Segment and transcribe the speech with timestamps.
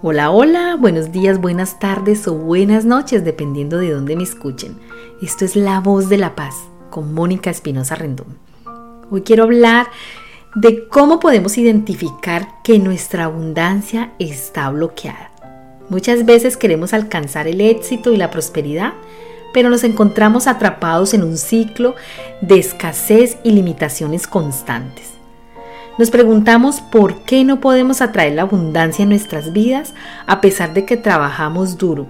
[0.00, 4.78] Hola, hola, buenos días, buenas tardes o buenas noches, dependiendo de dónde me escuchen.
[5.20, 6.54] Esto es La Voz de la Paz
[6.88, 8.38] con Mónica Espinosa Rendón.
[9.10, 9.88] Hoy quiero hablar
[10.54, 15.32] de cómo podemos identificar que nuestra abundancia está bloqueada.
[15.88, 18.92] Muchas veces queremos alcanzar el éxito y la prosperidad,
[19.52, 21.96] pero nos encontramos atrapados en un ciclo
[22.40, 25.17] de escasez y limitaciones constantes.
[25.98, 29.94] Nos preguntamos por qué no podemos atraer la abundancia en nuestras vidas
[30.26, 32.06] a pesar de que trabajamos duro.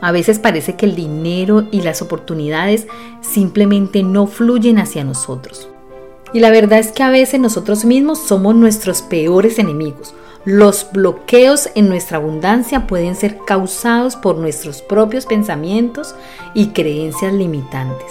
[0.00, 2.86] A veces parece que el dinero y las oportunidades
[3.20, 5.68] simplemente no fluyen hacia nosotros.
[6.32, 10.14] Y la verdad es que a veces nosotros mismos somos nuestros peores enemigos.
[10.46, 16.14] Los bloqueos en nuestra abundancia pueden ser causados por nuestros propios pensamientos
[16.54, 18.06] y creencias limitantes.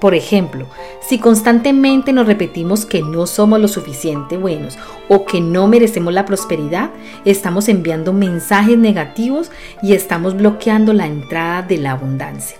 [0.00, 0.66] Por ejemplo,
[1.06, 4.78] si constantemente nos repetimos que no somos lo suficiente buenos
[5.08, 6.90] o que no merecemos la prosperidad,
[7.26, 9.50] estamos enviando mensajes negativos
[9.82, 12.56] y estamos bloqueando la entrada de la abundancia.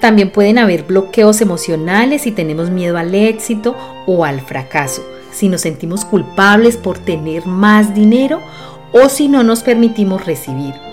[0.00, 5.60] También pueden haber bloqueos emocionales si tenemos miedo al éxito o al fracaso, si nos
[5.60, 8.40] sentimos culpables por tener más dinero
[8.92, 10.87] o si no nos permitimos recibir.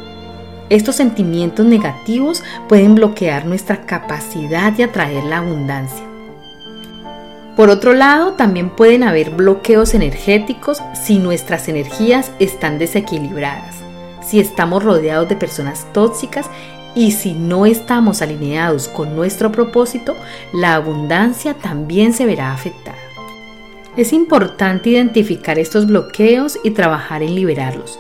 [0.70, 6.04] Estos sentimientos negativos pueden bloquear nuestra capacidad de atraer la abundancia.
[7.56, 13.76] Por otro lado, también pueden haber bloqueos energéticos si nuestras energías están desequilibradas,
[14.22, 16.50] si estamos rodeados de personas tóxicas
[16.96, 20.16] y si no estamos alineados con nuestro propósito,
[20.52, 22.98] la abundancia también se verá afectada.
[23.96, 28.00] Es importante identificar estos bloqueos y trabajar en liberarlos.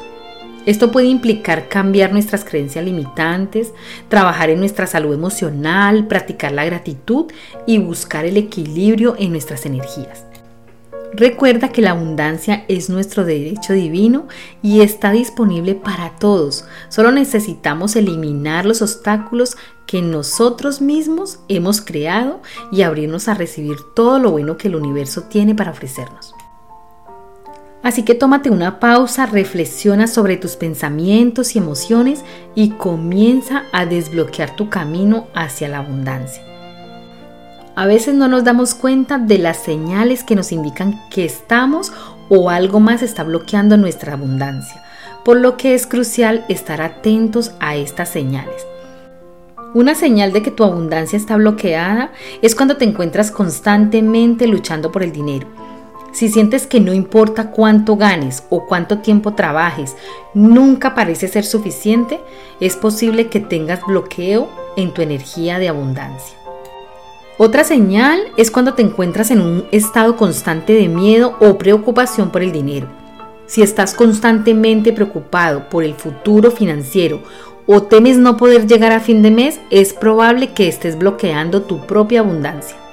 [0.66, 3.71] Esto puede implicar cambiar nuestras creencias limitantes,
[4.09, 7.25] trabajar en nuestra salud emocional, practicar la gratitud
[7.67, 10.25] y buscar el equilibrio en nuestras energías.
[11.17, 14.27] Recuerda que la abundancia es nuestro derecho divino
[14.61, 16.66] y está disponible para todos.
[16.89, 19.55] Solo necesitamos eliminar los obstáculos
[19.88, 25.23] que nosotros mismos hemos creado y abrirnos a recibir todo lo bueno que el universo
[25.23, 26.33] tiene para ofrecernos.
[27.85, 32.23] Así que tómate una pausa, reflexiona sobre tus pensamientos y emociones
[32.55, 36.41] y comienza a desbloquear tu camino hacia la abundancia.
[37.75, 41.93] A veces no nos damos cuenta de las señales que nos indican que estamos
[42.27, 44.81] o algo más está bloqueando nuestra abundancia,
[45.23, 48.65] por lo que es crucial estar atentos a estas señales.
[49.75, 55.03] Una señal de que tu abundancia está bloqueada es cuando te encuentras constantemente luchando por
[55.03, 55.64] el dinero
[56.15, 59.98] si sientes que no importa cuánto ganes o cuánto tiempo trabajes,
[60.33, 62.21] nunca parece ser suficiente,
[62.61, 66.37] es posible que tengas bloqueo en tu energía de abundancia.
[67.37, 72.43] Otra señal es cuando te encuentras en un estado constante de miedo o preocupación por
[72.43, 72.87] el dinero.
[73.45, 77.23] Si estás constantemente preocupado por el futuro financiero
[77.67, 81.86] o temes no poder llegar a fin de mes, es probable que estés bloqueando tu
[81.86, 82.84] propia abundancia.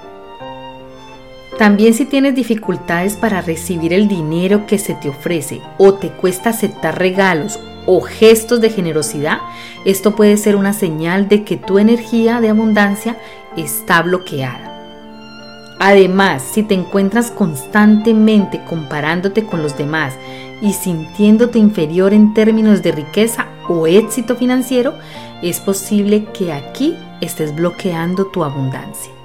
[1.62, 6.50] También si tienes dificultades para recibir el dinero que se te ofrece o te cuesta
[6.50, 9.38] aceptar regalos o gestos de generosidad,
[9.84, 13.16] esto puede ser una señal de que tu energía de abundancia
[13.56, 15.76] está bloqueada.
[15.78, 20.14] Además, si te encuentras constantemente comparándote con los demás
[20.62, 24.94] y sintiéndote inferior en términos de riqueza o éxito financiero,
[25.42, 29.21] es posible que aquí estés bloqueando tu abundancia.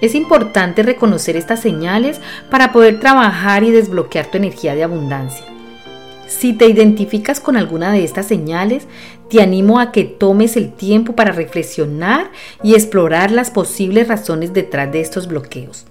[0.00, 2.20] Es importante reconocer estas señales
[2.50, 5.44] para poder trabajar y desbloquear tu energía de abundancia.
[6.28, 8.86] Si te identificas con alguna de estas señales,
[9.28, 12.30] te animo a que tomes el tiempo para reflexionar
[12.62, 15.86] y explorar las posibles razones detrás de estos bloqueos.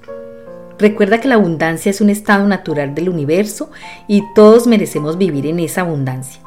[0.79, 3.72] Recuerda que la abundancia es un estado natural del universo
[4.07, 6.41] y todos merecemos vivir en esa abundancia.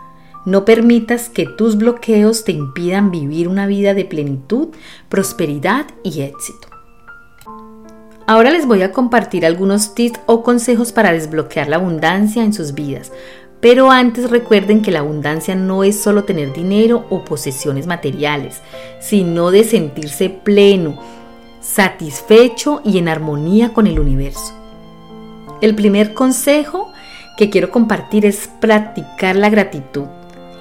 [0.47, 4.69] No permitas que tus bloqueos te impidan vivir una vida de plenitud,
[5.09, 6.70] prosperidad y éxito.
[8.31, 12.75] Ahora les voy a compartir algunos tips o consejos para desbloquear la abundancia en sus
[12.75, 13.11] vidas.
[13.59, 18.63] Pero antes recuerden que la abundancia no es solo tener dinero o posesiones materiales,
[19.01, 20.97] sino de sentirse pleno,
[21.61, 24.55] satisfecho y en armonía con el universo.
[25.61, 26.93] El primer consejo
[27.37, 30.07] que quiero compartir es practicar la gratitud,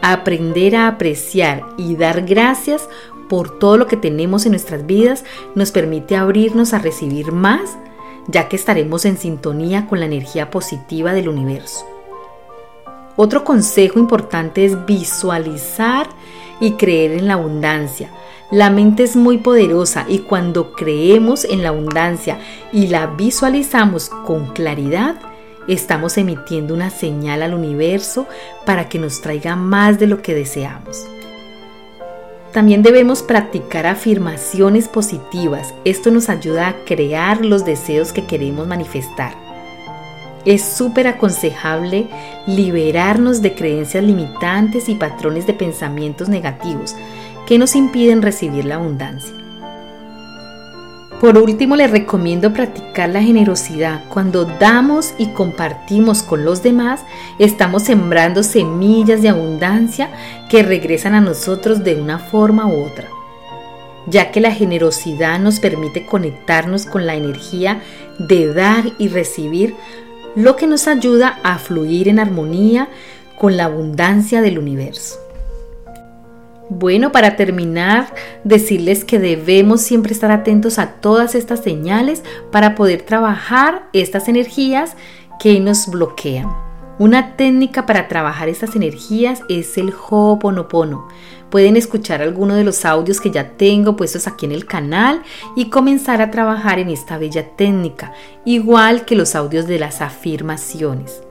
[0.02, 2.90] aprender a apreciar y dar gracias
[3.30, 5.24] por todo lo que tenemos en nuestras vidas
[5.56, 7.78] nos permite abrirnos a recibir más,
[8.28, 11.86] ya que estaremos en sintonía con la energía positiva del universo.
[13.16, 16.08] Otro consejo importante es visualizar
[16.60, 18.10] y creer en la abundancia.
[18.52, 22.40] La mente es muy poderosa y cuando creemos en la abundancia
[22.74, 25.16] y la visualizamos con claridad,
[25.68, 28.26] estamos emitiendo una señal al universo
[28.66, 31.06] para que nos traiga más de lo que deseamos.
[32.54, 35.74] También debemos practicar afirmaciones positivas.
[35.86, 39.34] Esto nos ayuda a crear los deseos que queremos manifestar.
[40.46, 42.08] Es súper aconsejable
[42.48, 46.96] liberarnos de creencias limitantes y patrones de pensamientos negativos
[47.46, 49.39] que nos impiden recibir la abundancia.
[51.20, 54.06] Por último, les recomiendo practicar la generosidad.
[54.08, 57.02] Cuando damos y compartimos con los demás,
[57.40, 60.12] estamos sembrando semillas de abundancia
[60.50, 63.10] que regresan a nosotros de una forma u otra,
[64.08, 67.82] ya que la generosidad nos permite conectarnos con la energía
[68.18, 69.76] de dar y recibir,
[70.38, 72.88] lo que nos ayuda a fluir en armonía
[73.38, 75.20] con la abundancia del universo.
[76.70, 78.14] Bueno, para terminar,
[78.44, 84.96] decirles que debemos siempre estar atentos a todas estas señales para poder trabajar estas energías
[85.40, 86.48] que nos bloquean.
[87.00, 91.08] Una técnica para trabajar estas energías es el Ho'oponopono.
[91.50, 95.24] Pueden escuchar alguno de los audios que ya tengo puestos aquí en el canal
[95.56, 98.14] y comenzar a trabajar en esta bella técnica,
[98.46, 101.24] igual que los audios de las afirmaciones.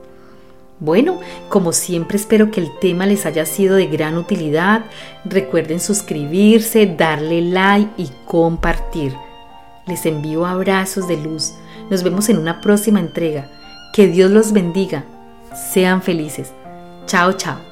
[0.79, 4.85] Bueno, como siempre espero que el tema les haya sido de gran utilidad.
[5.25, 9.13] Recuerden suscribirse, darle like y compartir.
[9.87, 11.53] Les envío abrazos de luz.
[11.89, 13.49] Nos vemos en una próxima entrega.
[13.93, 15.03] Que Dios los bendiga.
[15.73, 16.53] Sean felices.
[17.07, 17.68] Chao, chao.